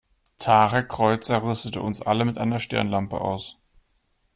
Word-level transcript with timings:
Tarek 0.39 0.89
Kreuzer 0.89 1.43
rüstete 1.43 1.79
uns 1.79 2.01
alle 2.01 2.25
mit 2.25 2.39
einer 2.39 2.59
Stirnlampe 2.59 3.21
aus. 3.21 3.59